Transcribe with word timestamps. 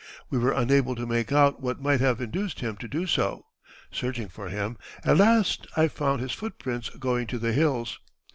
We 0.31 0.39
were 0.39 0.51
unable 0.51 0.95
to 0.95 1.05
make 1.05 1.31
out 1.31 1.61
what 1.61 1.79
might 1.79 1.99
have 1.99 2.19
induced 2.19 2.61
him 2.61 2.75
to 2.77 2.87
do 2.87 3.05
so. 3.05 3.45
Searching 3.91 4.29
for 4.29 4.49
him, 4.49 4.77
at 5.05 5.17
last 5.17 5.67
I 5.77 5.89
found 5.89 6.21
his 6.21 6.31
footprints 6.31 6.89
going 6.89 7.27
to 7.27 7.37
the 7.37 7.51
hills." 7.53 7.99